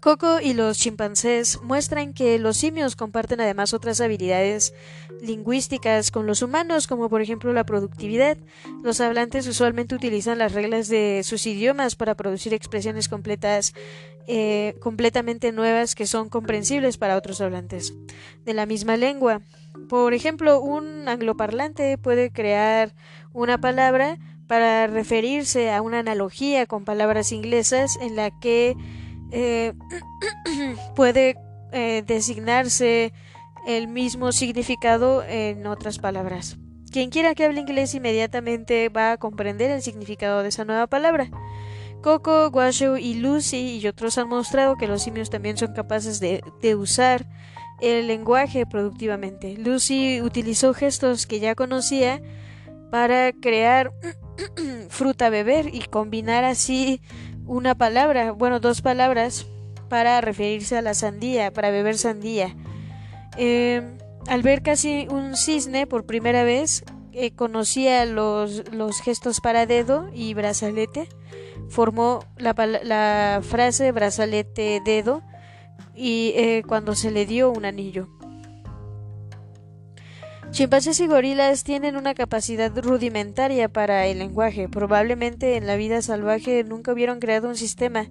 Coco 0.00 0.40
y 0.40 0.54
los 0.54 0.78
chimpancés 0.78 1.60
muestran 1.62 2.14
que 2.14 2.38
los 2.38 2.56
simios 2.56 2.94
comparten 2.94 3.40
además 3.40 3.74
otras 3.74 4.00
habilidades 4.00 4.72
lingüísticas 5.20 6.12
con 6.12 6.26
los 6.26 6.40
humanos, 6.42 6.86
como 6.86 7.08
por 7.08 7.20
ejemplo 7.20 7.52
la 7.52 7.64
productividad. 7.64 8.38
Los 8.84 9.00
hablantes 9.00 9.48
usualmente 9.48 9.96
utilizan 9.96 10.38
las 10.38 10.52
reglas 10.52 10.86
de 10.88 11.22
sus 11.24 11.46
idiomas 11.46 11.96
para 11.96 12.14
producir 12.14 12.54
expresiones 12.54 13.08
completas, 13.08 13.74
eh, 14.28 14.76
completamente 14.80 15.50
nuevas 15.50 15.96
que 15.96 16.06
son 16.06 16.28
comprensibles 16.28 16.96
para 16.96 17.16
otros 17.16 17.40
hablantes 17.40 17.92
de 18.44 18.54
la 18.54 18.66
misma 18.66 18.96
lengua. 18.96 19.40
Por 19.88 20.14
ejemplo, 20.14 20.60
un 20.60 21.08
angloparlante 21.08 21.98
puede 21.98 22.30
crear 22.30 22.94
una 23.32 23.58
palabra 23.58 24.18
para 24.46 24.86
referirse 24.86 25.72
a 25.72 25.82
una 25.82 25.98
analogía 25.98 26.66
con 26.66 26.84
palabras 26.84 27.32
inglesas 27.32 27.98
en 28.00 28.16
la 28.16 28.30
que 28.38 28.76
eh, 29.30 29.74
puede 30.96 31.36
eh, 31.72 32.02
designarse 32.06 33.12
el 33.66 33.88
mismo 33.88 34.32
significado 34.32 35.22
en 35.22 35.66
otras 35.66 35.98
palabras. 35.98 36.58
Quien 36.90 37.10
quiera 37.10 37.34
que 37.34 37.44
hable 37.44 37.60
inglés 37.60 37.94
inmediatamente 37.94 38.88
va 38.88 39.12
a 39.12 39.16
comprender 39.18 39.70
el 39.70 39.82
significado 39.82 40.42
de 40.42 40.48
esa 40.48 40.64
nueva 40.64 40.86
palabra. 40.86 41.28
Coco, 42.02 42.48
Washoe 42.48 43.00
y 43.00 43.14
Lucy 43.14 43.78
y 43.78 43.86
otros 43.86 44.16
han 44.18 44.28
mostrado 44.28 44.76
que 44.76 44.86
los 44.86 45.02
simios 45.02 45.30
también 45.30 45.56
son 45.56 45.74
capaces 45.74 46.20
de, 46.20 46.42
de 46.62 46.74
usar 46.76 47.26
el 47.80 48.06
lenguaje 48.06 48.64
productivamente. 48.66 49.56
Lucy 49.56 50.22
utilizó 50.22 50.72
gestos 50.74 51.26
que 51.26 51.40
ya 51.40 51.54
conocía 51.54 52.22
para 52.90 53.32
crear 53.32 53.92
fruta 54.88 55.28
beber 55.28 55.74
y 55.74 55.80
combinar 55.82 56.44
así 56.44 57.00
una 57.48 57.74
palabra, 57.74 58.32
bueno, 58.32 58.60
dos 58.60 58.82
palabras 58.82 59.46
para 59.88 60.20
referirse 60.20 60.76
a 60.76 60.82
la 60.82 60.94
sandía, 60.94 61.50
para 61.50 61.70
beber 61.70 61.96
sandía. 61.96 62.54
Em, 63.36 63.96
al 64.28 64.42
ver 64.42 64.62
casi 64.62 65.08
un 65.10 65.34
cisne 65.34 65.86
por 65.86 66.04
primera 66.04 66.44
vez, 66.44 66.84
eh, 67.12 67.32
conocía 67.32 68.04
los, 68.04 68.70
los, 68.72 69.00
gestos 69.00 69.40
para 69.40 69.66
dedo 69.66 70.08
y 70.12 70.34
brazalete, 70.34 71.08
formó 71.68 72.20
la, 72.36 72.54
la 72.84 73.40
frase 73.42 73.90
brazalete 73.92 74.80
dedo 74.84 75.22
y 75.96 76.32
eh, 76.36 76.62
cuando 76.68 76.94
se 76.94 77.10
le 77.10 77.26
dio 77.26 77.50
un 77.50 77.64
anillo. 77.64 78.17
Chimpancés 80.50 80.98
y 81.00 81.06
gorilas 81.06 81.62
tienen 81.62 81.96
una 81.96 82.14
capacidad 82.14 82.72
rudimentaria 82.76 83.68
para 83.68 84.06
el 84.06 84.18
lenguaje. 84.18 84.68
Probablemente 84.68 85.56
en 85.56 85.66
la 85.66 85.76
vida 85.76 86.02
salvaje 86.02 86.64
nunca 86.64 86.92
hubieran 86.92 87.20
creado 87.20 87.48
un 87.48 87.56
sistema. 87.56 88.08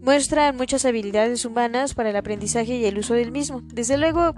Muestran 0.00 0.56
muchas 0.56 0.84
habilidades 0.84 1.44
humanas 1.44 1.94
para 1.94 2.10
el 2.10 2.16
aprendizaje 2.16 2.76
y 2.76 2.84
el 2.84 2.98
uso 2.98 3.14
del 3.14 3.32
mismo. 3.32 3.60
Desde 3.72 3.98
luego, 3.98 4.34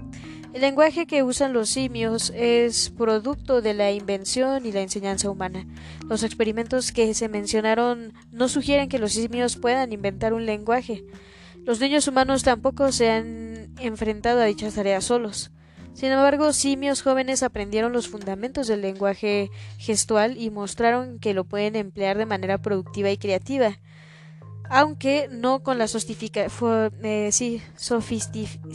el 0.53 0.61
lenguaje 0.61 1.05
que 1.05 1.23
usan 1.23 1.53
los 1.53 1.69
simios 1.69 2.33
es 2.35 2.89
producto 2.89 3.61
de 3.61 3.73
la 3.73 3.91
invención 3.91 4.65
y 4.65 4.71
la 4.71 4.81
enseñanza 4.81 5.29
humana. 5.29 5.67
Los 6.07 6.23
experimentos 6.23 6.91
que 6.91 7.13
se 7.13 7.29
mencionaron 7.29 8.13
no 8.31 8.49
sugieren 8.49 8.89
que 8.89 8.99
los 8.99 9.13
simios 9.13 9.57
puedan 9.57 9.93
inventar 9.93 10.33
un 10.33 10.45
lenguaje. 10.45 11.05
Los 11.65 11.79
niños 11.79 12.07
humanos 12.07 12.43
tampoco 12.43 12.91
se 12.91 13.11
han 13.11 13.73
enfrentado 13.77 14.41
a 14.41 14.45
dichas 14.45 14.73
tareas 14.73 15.03
solos. 15.05 15.51
Sin 15.97 16.11
embargo, 16.11 16.53
simios 16.53 17.01
jóvenes 17.01 17.41
aprendieron 17.41 17.91
los 17.91 18.07
fundamentos 18.07 18.67
del 18.67 18.83
lenguaje 18.83 19.49
gestual 19.79 20.37
y 20.37 20.51
mostraron 20.51 21.17
que 21.17 21.33
lo 21.33 21.43
pueden 21.43 21.75
emplear 21.75 22.19
de 22.19 22.27
manera 22.27 22.59
productiva 22.59 23.09
y 23.09 23.17
creativa, 23.17 23.79
aunque 24.69 25.27
no 25.31 25.63
con 25.63 25.79
la 25.79 25.85
eh, 25.85 27.31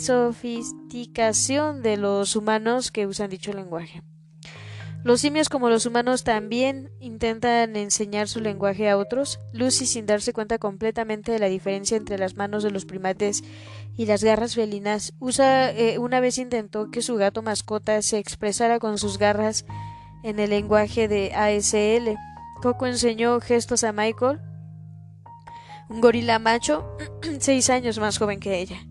sofisticación 0.02 1.82
de 1.82 1.96
los 1.96 2.34
humanos 2.34 2.90
que 2.90 3.06
usan 3.06 3.30
dicho 3.30 3.52
lenguaje. 3.52 4.02
Los 5.04 5.20
simios 5.20 5.48
como 5.48 5.68
los 5.68 5.84
humanos 5.84 6.22
también 6.22 6.92
intentan 7.00 7.74
enseñar 7.74 8.28
su 8.28 8.40
lenguaje 8.40 8.88
a 8.88 8.96
otros. 8.96 9.40
Lucy, 9.52 9.86
sin 9.86 10.06
darse 10.06 10.32
cuenta 10.32 10.58
completamente 10.58 11.32
de 11.32 11.40
la 11.40 11.48
diferencia 11.48 11.96
entre 11.96 12.18
las 12.18 12.36
manos 12.36 12.62
de 12.62 12.70
los 12.70 12.84
primates 12.84 13.42
y 13.96 14.06
las 14.06 14.22
garras 14.22 14.54
felinas, 14.54 15.12
usa, 15.18 15.72
eh, 15.72 15.98
una 15.98 16.20
vez 16.20 16.38
intentó 16.38 16.92
que 16.92 17.02
su 17.02 17.16
gato 17.16 17.42
mascota 17.42 18.00
se 18.02 18.18
expresara 18.18 18.78
con 18.78 18.96
sus 18.96 19.18
garras 19.18 19.64
en 20.22 20.38
el 20.38 20.50
lenguaje 20.50 21.08
de 21.08 21.34
ASL. 21.34 22.16
Coco 22.62 22.86
enseñó 22.86 23.40
gestos 23.40 23.82
a 23.82 23.92
Michael, 23.92 24.38
un 25.88 26.00
gorila 26.00 26.38
macho, 26.38 26.96
seis 27.40 27.70
años 27.70 27.98
más 27.98 28.18
joven 28.18 28.38
que 28.38 28.60
ella. 28.60 28.86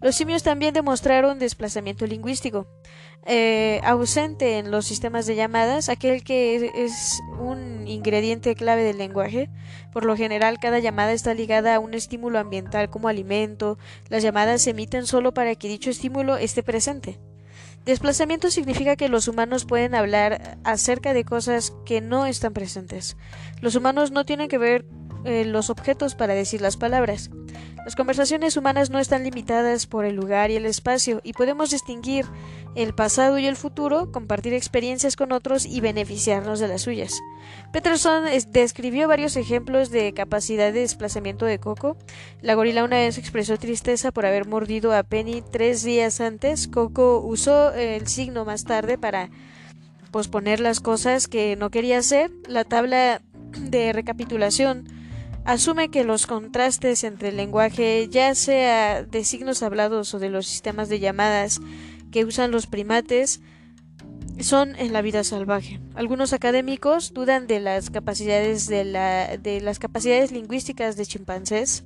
Los 0.00 0.14
simios 0.14 0.42
también 0.42 0.74
demostraron 0.74 1.38
desplazamiento 1.38 2.06
lingüístico, 2.06 2.66
eh, 3.24 3.80
ausente 3.82 4.58
en 4.58 4.70
los 4.70 4.86
sistemas 4.86 5.26
de 5.26 5.36
llamadas, 5.36 5.88
aquel 5.88 6.22
que 6.22 6.70
es 6.74 7.20
un 7.40 7.88
ingrediente 7.88 8.54
clave 8.54 8.82
del 8.82 8.98
lenguaje. 8.98 9.50
Por 9.92 10.04
lo 10.04 10.16
general, 10.16 10.58
cada 10.60 10.78
llamada 10.78 11.12
está 11.12 11.34
ligada 11.34 11.74
a 11.74 11.80
un 11.80 11.94
estímulo 11.94 12.38
ambiental 12.38 12.90
como 12.90 13.08
alimento. 13.08 13.78
Las 14.08 14.22
llamadas 14.22 14.62
se 14.62 14.70
emiten 14.70 15.06
solo 15.06 15.32
para 15.32 15.54
que 15.54 15.68
dicho 15.68 15.90
estímulo 15.90 16.36
esté 16.36 16.62
presente. 16.62 17.18
Desplazamiento 17.86 18.50
significa 18.50 18.96
que 18.96 19.08
los 19.08 19.28
humanos 19.28 19.64
pueden 19.64 19.94
hablar 19.94 20.58
acerca 20.64 21.14
de 21.14 21.24
cosas 21.24 21.72
que 21.84 22.00
no 22.00 22.26
están 22.26 22.52
presentes. 22.52 23.16
Los 23.60 23.76
humanos 23.76 24.10
no 24.10 24.24
tienen 24.24 24.48
que 24.48 24.58
ver 24.58 24.84
eh, 25.26 25.44
los 25.44 25.70
objetos 25.70 26.14
para 26.14 26.34
decir 26.34 26.60
las 26.60 26.76
palabras. 26.76 27.30
Las 27.84 27.94
conversaciones 27.94 28.56
humanas 28.56 28.90
no 28.90 28.98
están 28.98 29.22
limitadas 29.22 29.86
por 29.86 30.04
el 30.04 30.16
lugar 30.16 30.50
y 30.50 30.56
el 30.56 30.66
espacio 30.66 31.20
y 31.22 31.34
podemos 31.34 31.70
distinguir 31.70 32.26
el 32.74 32.94
pasado 32.94 33.38
y 33.38 33.46
el 33.46 33.54
futuro, 33.54 34.10
compartir 34.10 34.54
experiencias 34.54 35.14
con 35.14 35.30
otros 35.30 35.66
y 35.66 35.80
beneficiarnos 35.80 36.58
de 36.58 36.66
las 36.66 36.82
suyas. 36.82 37.20
Peterson 37.72 38.24
describió 38.50 39.06
varios 39.06 39.36
ejemplos 39.36 39.90
de 39.90 40.12
capacidad 40.14 40.72
de 40.72 40.80
desplazamiento 40.80 41.46
de 41.46 41.60
Coco. 41.60 41.96
La 42.40 42.54
gorila 42.54 42.82
una 42.82 42.96
vez 42.96 43.18
expresó 43.18 43.56
tristeza 43.56 44.10
por 44.10 44.26
haber 44.26 44.46
mordido 44.46 44.92
a 44.92 45.04
Penny 45.04 45.42
tres 45.52 45.84
días 45.84 46.20
antes. 46.20 46.66
Coco 46.66 47.20
usó 47.20 47.72
el 47.72 48.08
signo 48.08 48.44
más 48.44 48.64
tarde 48.64 48.98
para 48.98 49.30
posponer 50.10 50.58
las 50.58 50.80
cosas 50.80 51.28
que 51.28 51.54
no 51.54 51.70
quería 51.70 51.98
hacer. 51.98 52.32
La 52.48 52.64
tabla 52.64 53.22
de 53.58 53.92
recapitulación 53.92 54.95
asume 55.46 55.88
que 55.90 56.04
los 56.04 56.26
contrastes 56.26 57.04
entre 57.04 57.30
el 57.30 57.36
lenguaje, 57.36 58.08
ya 58.10 58.34
sea 58.34 59.02
de 59.02 59.24
signos 59.24 59.62
hablados 59.62 60.12
o 60.12 60.18
de 60.18 60.28
los 60.28 60.46
sistemas 60.46 60.88
de 60.88 60.98
llamadas 60.98 61.60
que 62.10 62.24
usan 62.24 62.50
los 62.50 62.66
primates, 62.66 63.40
son 64.40 64.76
en 64.76 64.92
la 64.92 65.02
vida 65.02 65.24
salvaje. 65.24 65.80
Algunos 65.94 66.32
académicos 66.32 67.14
dudan 67.14 67.46
de 67.46 67.60
las 67.60 67.90
capacidades 67.90 68.66
de, 68.66 68.84
la, 68.84 69.36
de 69.38 69.60
las 69.60 69.78
capacidades 69.78 70.32
lingüísticas 70.32 70.96
de 70.96 71.06
chimpancés, 71.06 71.84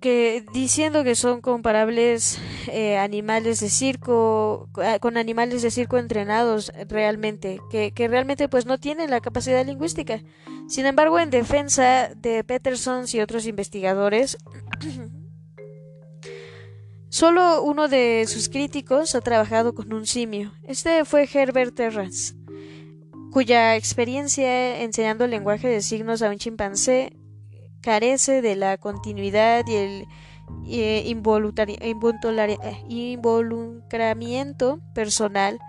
que 0.00 0.44
diciendo 0.52 1.04
que 1.04 1.14
son 1.14 1.40
comparables 1.40 2.38
eh, 2.68 2.98
animales 2.98 3.60
de 3.60 3.68
circo 3.68 4.68
ah, 4.76 4.98
con 5.00 5.16
animales 5.16 5.62
de 5.62 5.70
circo 5.70 5.98
entrenados 5.98 6.72
realmente 6.88 7.60
que, 7.70 7.92
que, 7.92 8.08
realmente 8.08 8.48
pues 8.48 8.66
no 8.66 8.78
tienen 8.78 9.10
la 9.10 9.20
capacidad 9.20 9.64
lingüística. 9.64 10.22
Sin 10.68 10.86
embargo 10.86 11.20
en 11.20 11.30
defensa 11.30 12.10
de 12.16 12.42
Peterson 12.44 13.04
y 13.12 13.20
otros 13.20 13.46
investigadores 13.46 14.36
solo 17.08 17.62
uno 17.62 17.88
de 17.88 18.24
sus 18.26 18.48
críticos 18.48 19.14
ha 19.14 19.20
trabajado 19.20 19.74
con 19.74 19.92
un 19.92 20.06
simio. 20.06 20.52
Este 20.64 21.04
fue 21.04 21.28
Herbert 21.32 21.74
Terrance 21.74 22.34
cuya 23.30 23.76
experiencia 23.76 24.80
enseñando 24.80 25.26
el 25.26 25.30
lenguaje 25.30 25.68
de 25.68 25.82
signos 25.82 26.22
a 26.22 26.30
un 26.30 26.38
chimpancé 26.38 27.12
carece 27.86 28.42
de 28.42 28.56
la 28.56 28.78
continuidad 28.78 29.64
y 29.68 29.74
el 29.76 30.08
eh, 30.66 31.04
eh, 31.06 32.74
involucramiento 32.88 34.80
personal 34.92 35.60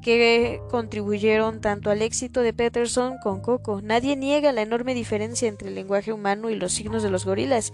que 0.00 0.60
contribuyeron 0.70 1.60
tanto 1.60 1.90
al 1.90 2.00
éxito 2.00 2.42
de 2.42 2.52
Peterson 2.52 3.16
con 3.24 3.40
Coco. 3.40 3.82
Nadie 3.82 4.14
niega 4.14 4.52
la 4.52 4.62
enorme 4.62 4.94
diferencia 4.94 5.48
entre 5.48 5.66
el 5.70 5.74
lenguaje 5.74 6.12
humano 6.12 6.48
y 6.48 6.54
los 6.54 6.72
signos 6.72 7.02
de 7.02 7.10
los 7.10 7.24
gorilas. 7.24 7.72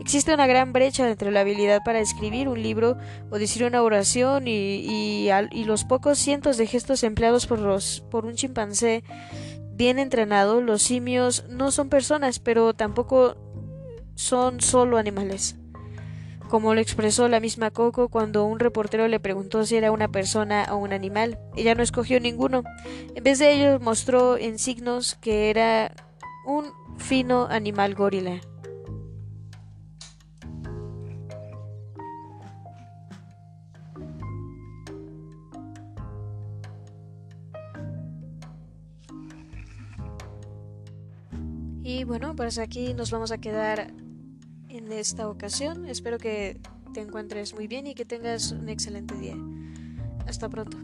Existe 0.00 0.32
una 0.32 0.46
gran 0.46 0.72
brecha 0.72 1.06
entre 1.06 1.30
la 1.30 1.40
habilidad 1.40 1.82
para 1.84 2.00
escribir 2.00 2.48
un 2.48 2.62
libro 2.62 2.96
o 3.30 3.38
decir 3.38 3.64
una 3.64 3.82
oración 3.82 4.48
y, 4.48 5.28
y 5.28 5.64
los 5.64 5.84
pocos 5.84 6.18
cientos 6.18 6.56
de 6.56 6.66
gestos 6.66 7.02
empleados 7.02 7.46
por, 7.46 7.58
los, 7.58 8.02
por 8.10 8.24
un 8.24 8.34
chimpancé 8.34 9.04
bien 9.76 9.98
entrenado, 9.98 10.60
los 10.60 10.82
simios 10.82 11.44
no 11.48 11.70
son 11.70 11.88
personas, 11.88 12.38
pero 12.38 12.74
tampoco 12.74 13.36
son 14.14 14.60
solo 14.60 14.98
animales. 14.98 15.56
Como 16.48 16.74
lo 16.74 16.80
expresó 16.80 17.28
la 17.28 17.40
misma 17.40 17.70
Coco 17.70 18.08
cuando 18.08 18.44
un 18.44 18.60
reportero 18.60 19.08
le 19.08 19.20
preguntó 19.20 19.66
si 19.66 19.76
era 19.76 19.90
una 19.90 20.08
persona 20.08 20.66
o 20.70 20.76
un 20.76 20.92
animal. 20.92 21.38
Ella 21.56 21.74
no 21.74 21.82
escogió 21.82 22.20
ninguno. 22.20 22.62
En 23.14 23.24
vez 23.24 23.40
de 23.40 23.52
ello 23.52 23.80
mostró 23.80 24.38
en 24.38 24.58
signos 24.58 25.16
que 25.16 25.50
era 25.50 25.92
un 26.46 26.66
fino 26.98 27.46
animal 27.50 27.94
gorila. 27.94 28.40
Y 41.96 42.04
bueno, 42.04 42.36
pues 42.36 42.58
aquí 42.58 42.92
nos 42.92 43.10
vamos 43.10 43.32
a 43.32 43.38
quedar 43.38 43.90
en 44.68 44.92
esta 44.92 45.30
ocasión. 45.30 45.86
Espero 45.86 46.18
que 46.18 46.60
te 46.92 47.00
encuentres 47.00 47.54
muy 47.54 47.68
bien 47.68 47.86
y 47.86 47.94
que 47.94 48.04
tengas 48.04 48.52
un 48.52 48.68
excelente 48.68 49.14
día. 49.14 49.34
Hasta 50.26 50.46
pronto. 50.50 50.76